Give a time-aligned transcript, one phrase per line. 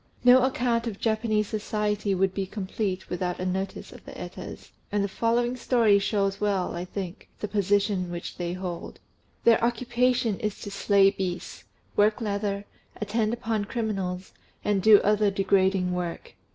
[0.23, 5.03] No account of Japanese society would be complete without a notice of the Etas; and
[5.03, 8.99] the following story shows well, I think, the position which they hold.
[9.43, 12.65] Their occupation is to slay beasts, work leather,
[12.99, 14.33] attend upon criminals,
[14.65, 16.33] and do other degrading work.